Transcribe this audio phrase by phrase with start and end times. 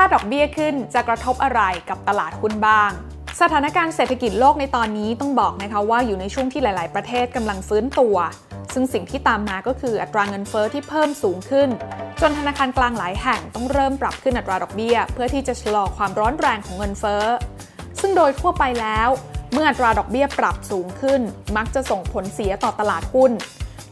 [0.00, 2.90] ถ้าดอกเบี้ยขึ้นจะกระทบอะไรกับตลาดหุ้นบ้าง
[3.40, 8.16] สถานการณ์เศรษฐกิจโลกในตอนนี้ต้องบอกนะคะว่าอยู่ในช่วงที่หลาย ๆ ประเทศกำลังฟื้นตัว
[8.74, 11.68] ซึ่งสิ่งที่ตามมาก็คืออัตราเงินเฟอ้อที่เพิ่มสูงขึ้น
[12.20, 17.24] จนธนาคารกลางหลายแห่งต้องเริ่มปรับขึ้นอัตราดอกเบี้ย เพื่อที่จะชะลอความร้อนแรงของเงินเฟอ้อ
[18.00, 19.08] ซึ่งโดยทั่วไปแล้ว
[19.52, 21.20] เมื่ออัตราดอกเบี้ยปรับสูงขึ้น
[21.56, 23.32] มักจะส่งผลเสียต่อตลาดหุ้น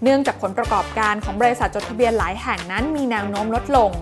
[0.02, 3.92] เนื่องจากผลประกอบการของบริษัทจดทะเบียนหลายแห่งนั้นมีแนวโน้มลดลง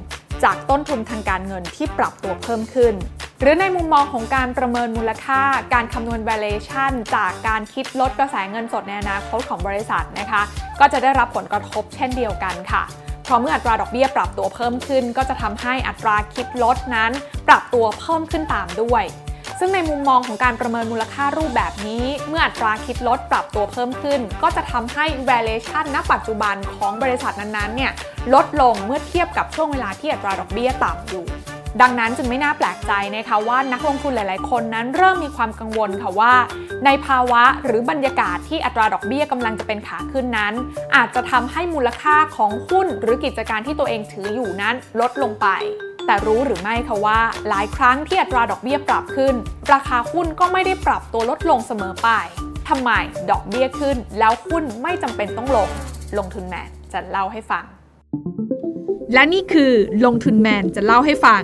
[0.45, 2.95] จากต้นทุนทางการเงินที่ปรับตัวเพิ่มขึ้น
[3.41, 5.41] หรือในมุมมองของการประเมินมูลค่า
[5.75, 10.43] การคำนวณ valuation จากการคิดลดกระแสเงินสดในอนาคตของบริษัทนะคะ
[10.81, 12.83] ก็จะได้รับผลกระทบเช่นเดียวกันค่ะ
[13.25, 17.13] เพราะเมื่ออัตราดอกเบี้ยปรับตัวเพิ่มขึ้น ก็จะทำให้อัตราคิดลดนั้น
[17.49, 19.05] ปรับตัวเพิ่มขึ้นตามด้วย
[19.59, 27.93] ซึ่งในมุมมองของการประเมินมูลค่ารูปแบบนี้ เมื่ออัตราคิดลดปรับตัวเพิ่มขึ้น ก็จะทำให้ valuation ณ ปัจจุบันของบริษัทนั้นๆเนี่ย
[28.35, 31.27] ลดลงเมื่อเทียบกับช่วงเวลาที่อัตราดอกเบี้ยต่ำอยู่
[31.83, 36.35] ดังนั้นจึงไม่น่าแปลกใจนะคะว่านักลงทุนหลาย ๆ คนนั้นเริ่มมีความกังวลค่ะว่า
[36.85, 40.55] ในภาวะหรือบรรยากาศที่อัตราดอกเบี้ยกำลังจะเป็นขาขึ้นนั้น
[40.97, 45.47] อาจจะทำให้มูลค่าของหุ้นหรือกิจการที่ตัวเองถืออยู่นั้นลดลงไป
[46.07, 49.35] แต่รู้หรือไม่คะว่า หลายครั้งที่อัตราดอกเบี้ยปรับขึ้น
[49.73, 52.09] ราคาหุ้นก็ไม่ได้ปรับตัวลดลงเสมอไป
[52.69, 52.91] ทำไม
[53.31, 55.69] ดอกเบี้ยขึ้น แล้วหุ้นไม่จำเป็นต้องลง
[56.19, 57.65] ลงทุนแมนจะเล่าให้ฟัง
[59.15, 59.73] และนี่คือ
[60.05, 61.43] ลงทุนแมนจะเล่าให้ฟัง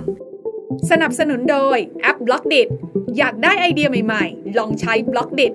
[0.91, 2.61] สนับสนุนโดยแอป b ล็อกดิ
[3.17, 5.47] อยากได้ไอเดียใหม่ๆ ลองใช้ Blockdit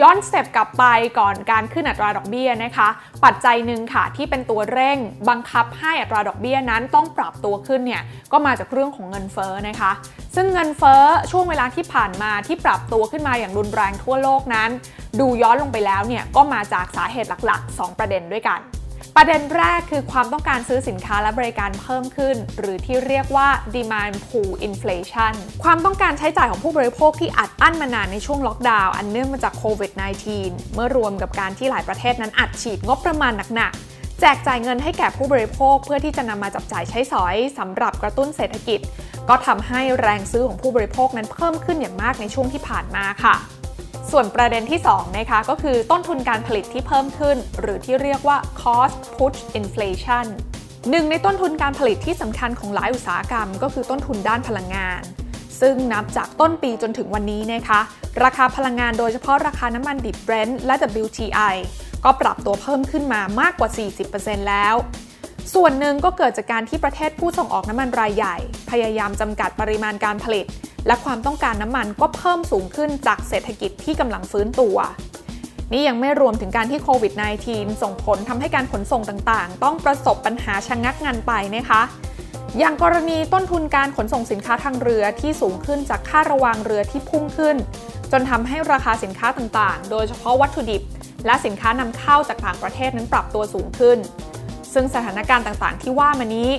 [0.00, 0.84] ย้อน step กลับไป
[1.18, 2.88] ก่อนการขึ้นอัตราดอกเบี้ยนะคะ
[3.24, 9.92] ปัจจัยหนึ่งค่ะที่เป็นตัวเร่งบังคับให้อัตราดอกเบี้ยนั้นต้องปรับตัวขึ้นเนี่ยก็มาจากเรื่องของเงินเฟ้อนะคะ
[10.34, 14.70] ซึ่งเงินเฟ้อช่วงเวลาที่ผ่านมาที่ปรับตัวขึ้นมาอย่างรุนแรงทั่วโลกนั้น
[15.20, 18.60] ดูย้อนลงไปแล้วเนี่ยก็มาจากสาเหตุหลักๆ 2 ประเด็นด้วยกัน
[19.18, 25.32] ประเด็นแรกคือความต้องการซื้อสินค้าและบริการเพิ่มขึ้น หรือที่เรียกว่า demand pull inflation
[25.64, 29.92] ความต้องการใช้จ่ายของผู้บริโภคที่อัดอั้นมานานในช่วงล็อกดาวน์อันเนื่องมาจากโควิด
[30.32, 38.80] -19 เมื่อรวมกับการที่หลายประเทศนั้นอัดฉีดงบประมาณหนักๆ แจกจ่ายเงินให้แก่ผู้บริโภคเพื่อที่จะนำมาจับจ่ายใช้สอยสำหรับกระตุ้นเศรษฐกิจ
[39.28, 43.34] ก็ทำให้แรงซื้อของผู้บริโภคนั้นเพิ่มขึ้นอย่างมากในช่วงที่ผ่านมาค่ะ
[44.12, 50.26] ส่วนประเด็นที่2นะคะก็คือต้นทุนการผลิตที่เพิ่มขึ้น หรือที่เรียกว่า cost push inflation
[50.90, 55.02] หนึ่งในต้นทุนการผลิตที่สำคัญของหลายอุตสาหกรรม ก็คือต้นทุนด้านพลังงาน
[55.60, 57.80] ซึ่งนับจากต้นปีจนถึงวันนี้นะคะ
[58.24, 60.74] ราคาพลังงานโดยเฉพาะราคาน้ำมันดิบ Brent และ
[61.04, 61.54] WTI
[62.04, 63.68] ก็ปรับตัวเพิ่มขึ้นมามากกว่า
[64.08, 64.74] 40%แล้ว
[65.54, 68.36] ส่วนหนึ่งก็เกิดจากการที่ประเทศผู้ส่งออกน้ำมันรายใหญ่
[68.70, 70.46] พยายามจำกัดปริมาณการผลิต
[70.86, 74.76] และความต้องการน้ำมันก็เพิ่มสูงขึ้นจากเศรษฐกิจที่กำลังฟื้นตัว
[75.72, 77.12] นี่ยังไม่รวมถึงการที่โควิด
[77.46, 81.82] -19 ส่งผลทำให้การขนส่งต่างๆ ต้องประสบปัญหาชะงงักงันไปนะคะ
[82.58, 87.56] อย่างกรณีต้นทุนการขนส่งสินค้าทางเรือที่สูงขึ้นจากค่าระวางเรือที่พุ่งขึ้น
[88.12, 90.82] จนทำให้ราคาสินค้าต่างๆ โดยเฉพาะวัตถุดิบ
[91.26, 93.98] และสินค้านำเข้าจากต่างประเทศนั้นปรับตัวสูงขึ้น
[94.74, 96.50] ซึ่งสถานการณ์ต่างๆ ที่ว่ามานี้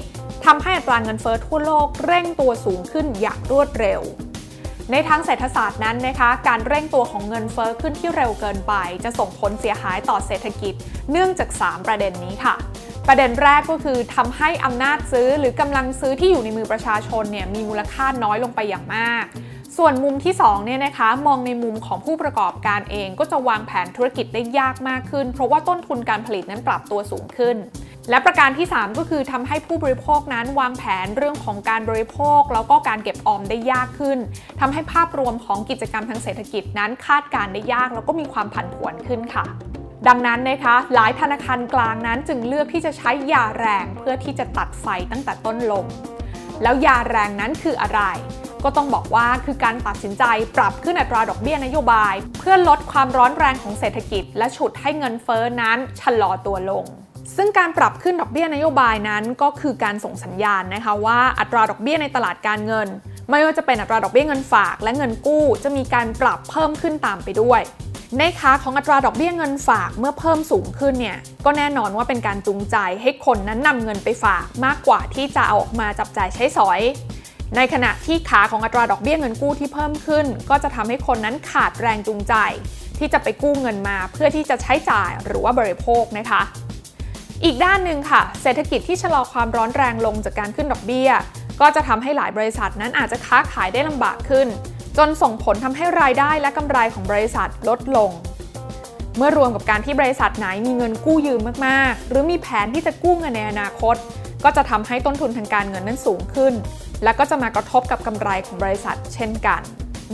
[0.51, 4.01] ทำให้อัตราเงินเฟ้อทั่วโลกเร่งตัวสูงขึ้นอย่างรวดเร็ว
[4.91, 10.73] ในทางเศรษฐศาสตร์นั้นนะคะ การเร่งตัวของเงินเฟ้อขึ้นที่เร็วเกินไป จะส่งผลเสียหายต่อเศรษฐกิจ
[11.11, 12.55] เนื่องจาก 3 ประเด็นนี้ค่ะ
[13.07, 19.25] ประเด็นแรกก็คือทำให้อำนาจซื้อหรือกำลังซื้อที่อยู่ในมือประชาชนเนี่ยมีมูลค่าน้อยลงไปอย่างมาก
[19.77, 27.57] ส่วนมุมที่2เนี่ยนะคะมองในมุมของผู้ประกอบการเองก็จะวางแผนธุรกิจได้ยากมากขึ้น เพราะว่าต้นทุนการผลิตนั้นปรับตัวสูงขึ้น
[28.09, 34.19] และประการที่ 3 ก็คือทำให้ผู้บริโภคนั้นวางแผนเรื่องของการบริโภค แล้วก็การเก็บออมได้ยากขึ้น
[34.59, 39.45] ทำให้ภาพรวมของกิจกรรมทางเศรษฐกิจนั้นคาดการได้ยาก แล้วก็มีความผันผวนขึ้นค่ะ
[40.07, 45.85] ดังนั้นนะคะหลายธนาคารกลางนั้นจึงเลือกที่จะใช้ยาแรงเพื่อที่จะตัดไฟตั้งแต่ต้นลม
[46.63, 48.01] แล้วยาแรงนั้นคืออะไร
[48.63, 50.23] ก็ต้องบอกว่าคือการตัดสินใจ
[50.57, 56.85] ปรับขึ้นอัตราดอกเบี้ยนโยบาย เพื่อลดความร้อนแรงของเศรษฐกิจ และฉุดให้เงินเฟ้อนั้นชะลอตัวลง
[57.35, 62.87] ซึ่งการปรับขึ้นดอกเบี้ยนโยบายนั้นก็คือการส่งสัญญาณนะคะว่าอัตราดอกเบี้ยในตลาดการเงิน
[63.29, 67.61] ไม่ว่าจะเป็นอัตราดอกเบี้ยเงินฝากและเงินกู้ จะมีการปรับเพิ่มขึ้นตามไปด้วย
[68.17, 76.79] ในค้าของอัตราดอกเบี้ยเงินฝากเมื่อเพิ่มสูงขึ้นเนี่ยก็แน่นอนว่าเป็นการจูงใจให้คนนั้นนำเงินไปฝากมากกว่าที่จะเอาออกมาจับจ่ายใช้สอย
[77.55, 82.33] ในขณะที่ขาของอัตราดอกเบี้ยเงินกู้ที่เพิ่มขึ้น ก็จะทำให้คนนั้นขาดแรงจูงใจ
[82.99, 86.41] ที่จะไปกู้เงินมาเพื่อที่จะใช้จ่ายหรือว่าบริโภคนะคะ
[87.43, 91.09] อีกด้านหนึ่งค่ะ เศรษฐกิจที่ชะลอความร้อนแรงลงจากการขึ้นดอกเบี้ย
[91.61, 94.47] ก็จะทำให้หลายบริษัทนั้นอาจจะค้าขายได้ลำบากขึ้น
[94.97, 98.11] จนส่งผลทำให้รายได้และกำไรของบริษัทลดลง
[99.17, 103.95] เมื่อรวมกับการที่บริษัทไหนมีเงินกู้ยืมมากๆ หรือมีแผนที่จะกู้เงินในอนาคต
[104.43, 106.53] ก็จะทำให้ต้นทุนทางการเงินนั้นสูงขึ้น
[107.03, 109.61] และก็จะมากระทบกับกำไรของบริษัท เช่นกัน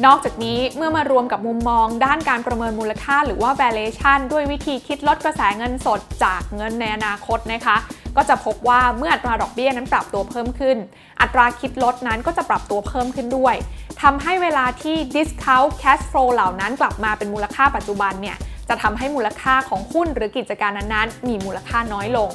[0.05, 7.77] นอกจากนี้เมื่อมารวมกับมุมมองด้านการประเมินมูลค่าหรือว่า valuation ด้วยวิธีคิดลดกระแสเงินสดจากเงินในอนาคตนะคะ
[8.17, 10.77] ก็จะพบว่าเมื่ออัตราดอกเบี้ยนั้นปรับตัวเพิ่มขึ้น
[11.21, 13.55] อัตราคิดลดนั้นก็จะปรับตัวเพิ่มขึ้นด้วย
[14.01, 18.37] ทำให้เวลาที่ discount cash flow เหล่านั้นกลับมาเป็นมูลค่าปัจจุบันเนี่ย
[18.69, 22.29] จะทำให้มูลค่าของหุ้นหรือกิจการนั้นๆ มีมูลค่าน้อยลง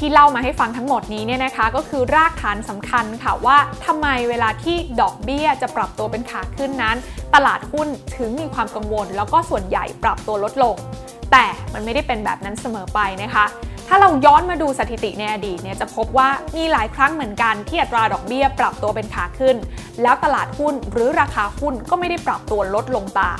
[0.00, 3.56] ที่เล่ามาให้ฟังทั้งหมดนี้เนี่ยนะคะ ก็คือรากฐานสำคัญค่ะว่า
[3.86, 6.96] ทำไมเวลาที่ดอกเบี้ยจะปรับตัวเป็นขาขึ้นนั้น
[7.34, 10.76] ตลาดหุ้นถึงมีความกังวล แล้วก็ส่วนใหญ่ปรับตัวลดลง
[11.32, 11.44] แต่
[11.74, 13.46] มันไม่ได้เป็นแบบนั้นเสมอไปนะคะ
[13.88, 19.56] ถ้าเราย้อนมาดูสถิติในอดีตเนี่ยจะพบว่ามีหลายครั้งเหมือนกันที่อัตราดอกเบี้ยปรับตัวเป็นขาขึ้น
[20.02, 23.38] แล้วตลาดหุ้นหรือราคาหุ้นก็ไม่ได้ปรับตัวลดลงตาม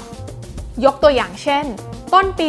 [0.84, 1.66] ยกตัวอย่างเช่น
[2.14, 2.46] ต้นปี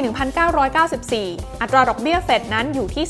[0.60, 3.06] 1994 อัตราดอกเบี้ยเฟดนั้นอยู่ที่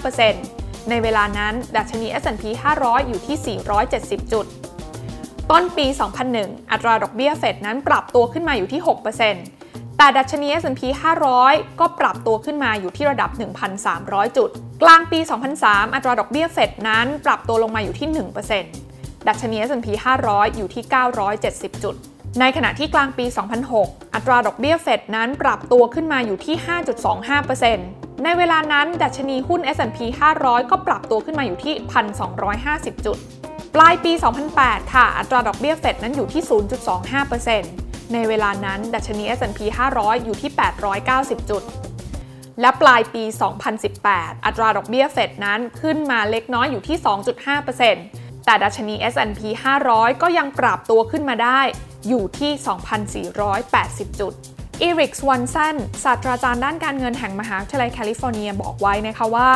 [0.00, 2.44] 3.35%ในเวลานั้น ดัชนี S&P
[2.76, 3.58] 500 อยู่ที่
[3.90, 4.46] 470 จุด
[5.50, 5.86] ต้นปี
[6.28, 8.80] 2001 อัตราดอกเบี้ยเฟดนั้นปรับตัวขึ้นมาอยู่ที่
[9.38, 10.82] 6%แต่ดัชนี S&P
[11.30, 13.30] 500 ก็ปรับตัวขึ้นมาอยู่ที่ระดับ
[13.84, 14.50] 1,300 จุด
[14.82, 15.18] กลางปี
[15.56, 18.08] 2003 อัตราดอกเบี้ยเฟดนั้นปรับตัวลงมาอยู่ที่
[18.68, 19.88] 1%ดัชนี S&P
[20.24, 20.84] 500 อยู่ที่
[21.32, 21.96] 970 จุด
[22.40, 23.26] ในขณะที่กลางปี
[23.70, 26.56] 2006 อัตราดอกเบี้ยเฟดนั้นปรับตัวขึ้นมาอยู่ที่
[27.40, 29.98] 5.25%ในเวลานั้นดัชนีหุ้น S&P
[30.38, 31.74] 500 ก็ปรับตัวขึ้นมาอยู่ที่
[32.40, 33.18] 1,250 จุด
[33.74, 34.12] ปลายปี
[34.52, 36.42] 2008 ค่ะ อัตราดอกเบี้ยเฟดนั้นอยู่ที่
[37.46, 39.60] 0.25%ในเวลานั้นดัชนี S&P
[39.94, 40.50] 500 อยู่ที่
[41.00, 41.62] 890 จุด
[42.60, 43.24] และปลายปี
[43.84, 46.96] 2018 อัตราดอกเบี้ยเฟดนั้นขึ้นมาเล็กน้อยอยู่ที่
[47.72, 49.40] 2.5%แต่ดัชนี S&P
[49.82, 51.60] 500 ก็ยังปรับตัวขึ้นมาได้
[52.08, 52.52] อยู่ที่
[53.50, 54.32] 2,480 จุด
[54.82, 59.50] อีริกสวันซันศาสตราจารย์ด้านการเงินแห่งมหาวิทยาลัยแคลิฟอร์เนียบอกไว้นะคะว่า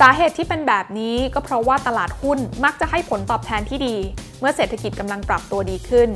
[0.00, 3.96] สาเหตุที่เป็นแบบนี้ก็เพราะว่าตลาดหุ้นมักจะให้ผลตอบแทนที่ดี
[4.40, 6.08] เมื่อเศรษฐกิจกำลังปรับตัวดีขึ้น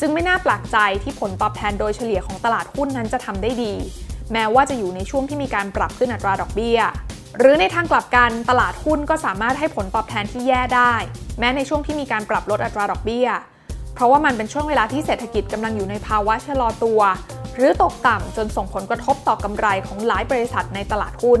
[0.00, 3.74] จึงไม่น่าแปลกใจที่ผลตอบแทนโดยเฉลี่ยของตลาดหุ้นนั้นจะทำได้ดี
[4.32, 6.78] แม้ว่าจะอยู่ในช่วงที่มีการปรับขึ้นอัตราดอกเบี้ย
[7.38, 10.94] หรือในทางกลับกันตลาดหุ้นก็สามารถให้ผลตอบแทนที่แย่ได้
[11.38, 13.28] แม้ในช่วงที่มีการปรับลดอัตราดอกเบี้ย
[13.94, 17.00] เพราะว่ามันเป็นช่วงเวลาที่เศรษฐกิจกำลังอยู่ในภาวะชะลอตัว
[17.56, 21.40] หรือตกต่ำจนส่งผลกระทบต่อกำไรของหลายบริษัทในตลาดหุ้น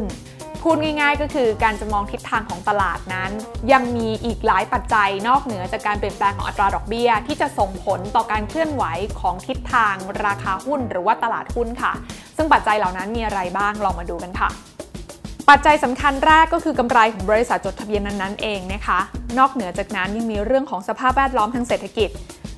[0.62, 3.30] พูดง่ายๆ ก็คือการจะมองทิศทางของตลาดนั้น
[3.72, 8.84] ยังมีอีกหลายปัจจัยนอกเหนือจากการเปลี่ยนแปลงของอัตราดอกเบี้ย ที่จะส่งผลต่อการเคลื่อนไหว
[9.20, 9.94] ของทิศทาง
[10.24, 11.92] ราคาหุ้น หรือว่าตลาดหุ้นค่ะ
[12.36, 14.48] ซึ่งปัจจัยเหล่านั้นมีอะไรบ้างลองมาดูกันค่ะ
[15.50, 18.98] ปัจจัยสำคัญแรกก็คือกำไรของบริษัทจดทะเบียนนั้นๆเองนะคะ
[19.38, 22.10] นอกเหนือจากนั้นยังมีเรื่องของสภาพแวดล้อมทางเศรษฐกิจ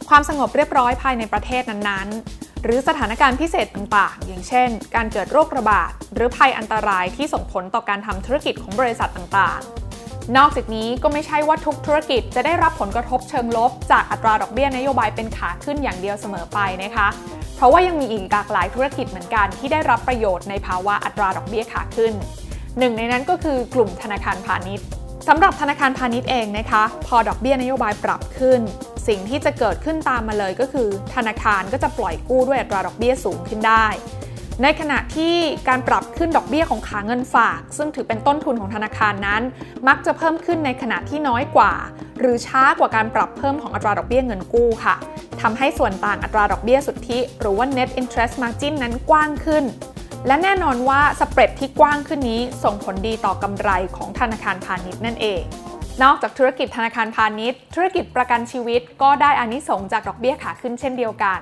[0.09, 17.09] ความสงบเรียบร้อยภายในประเทศนั้นๆ หรือสถานการณ์พิเศษต่างๆ อย่างเช่น การเกิดโรคระบาด หรือภัยอันตรายที่ส่งผลต่อการทำธุรกิจของบริษัทต่างๆ นอกจากนี้ก็ไม่ใช่ว่าทุกธุรกิจจะได้รับผลกระทบเชิงลบ จากอัตราดอกเบี้ยนโยบายเป็นขาขึ้นอย่างเดียวเสมอไปนะคะ
[17.56, 22.12] เพราะว่ายังมีอีกหลากหลายธุรกิจเหมือนกันที่ได้รับประโยชน์ในภาวะอัตราดอกเบี้ยขาขึ้น
[22.79, 24.87] หนึ่งในนั้นก็คือกลุ่มธนาคารพาณิชย์
[25.29, 28.61] สำหรับธนาคารพาณิชย์เองนะคะ พอดอกเบี้ยนโยบายปรับขึ้น
[29.09, 33.87] สิ่งที่จะเกิดขึ้นตามมาเลยก็คือ ธนาคารก็จะปล่อยกู้ด้วยอัตราดอกเบี้ยสูงขึ้นได้
[34.62, 35.35] ในขณะที่
[35.69, 39.43] การปรับขึ้นดอกเบี้ยของขาเงินฝาก ซึ่งถือเป็นต้นทุนของธนาคารนั้น
[39.88, 41.73] มักจะเพิ่มขึ้นในขณะที่น้อยกว่า
[42.19, 44.94] หรือช้ากว่าการปรับเพิ่มของอัตราดอกเบี้ยเงินกู้ค่ะ
[45.41, 49.65] ทำให้ส่วนต่างอัตราดอกเบี้ยสุทธิ หรือว่า net interest margin นั้นกว้างขึ้น
[50.27, 55.43] และแน่นอนว่าสเปรดที่กว้างขึ้นนี้ส่งผลดีต่อกำไรของธนาคารพาณิชย์นั่นเอง
[56.03, 61.41] นอกจากธุรกิจธนาคารพาณิชย์ ธุรกิจประกันชีวิตก็ได้อานิสงจากดอกเบี้ยขาขึ้นเช่นเดียวกัน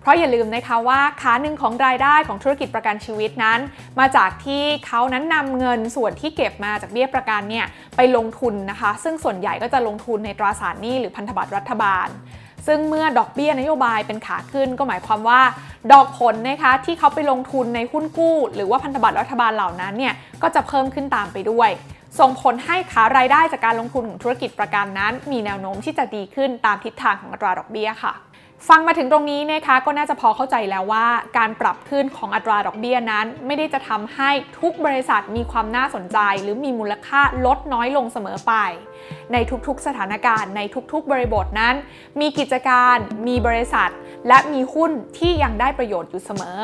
[0.00, 3.60] เพราะอย่าลืมนะคะว่าขาหนึ่งของรายได้ของธุรกิจประกันชีวิตนั้น
[3.98, 12.08] มาจากที่เขานั้นนำเงินส่วนที่เก็บมาจากเบี้ยประกันเนี่ยไปลงทุนนะคะ ซึ่งส่วนใหญ่ก็จะลงทุนในตราสารหนี้หรือพันธบัตรรัฐบาล
[12.66, 15.40] ซึ่งเมื่อดอกเบี้ยนโยบายเป็นขาขึ้นก็หมายความว่า
[15.92, 21.70] ดอกผลนะคะที่เขาไปลงทุนในหุ้นกู้ หรือว่าพันธบัตรรัฐบาลเหล่านั้นเนี่ยก็จะเพิ่มขึ้นตามไปด้วย
[22.20, 28.12] ส่งผลให้ขารายได้จากการลงทุนของธุรกิจประกันนั้น มีแนวโน้มที่จะดีขึ้นตามทิศทางของอัตราดอกเบี้ยค่ะ
[28.68, 31.06] ฟังมาถึงตรงนี้นะคะก็น่าจะพอเข้าใจแล้วว่า
[31.38, 38.52] การปรับขึ้นของอัตราดอกเบี้ยนั้น ไม่ได้จะทำให้ทุกบริษัทมีความน่าสนใจ หรือมีมูลค่าลดน้อยลงเสมอไป
[39.32, 39.36] ใน
[39.66, 40.60] ทุกๆสถานการณ์ใน
[40.92, 41.74] ทุกๆ บริบทนั้น
[42.20, 42.96] มีกิจการ
[43.28, 43.90] มีบริษัท
[44.28, 46.58] และมีหุ้นที่ยังได้ประโยชน์อยู่เสมอ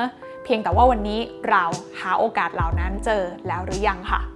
[0.45, 1.65] เพียงแต่ว่าวันนี้เรา
[2.01, 4.36] หาโอกาสเหล่านั้นเจอแล้วหรือยังค่ะ